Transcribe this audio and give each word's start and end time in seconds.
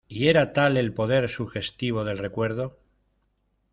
y 0.07 0.29
era 0.29 0.51
tal 0.51 0.77
el 0.77 0.95
poder 0.95 1.29
sugestivo 1.29 2.03
del 2.03 2.17
recuerdo 2.17 2.75